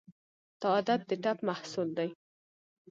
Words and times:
دا 0.59 0.67
عادت 0.75 1.01
د 1.09 1.11
ټپ 1.23 1.37
محصول 1.49 1.87
دی. 1.97 2.09